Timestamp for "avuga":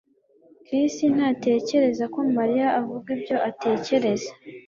2.79-3.07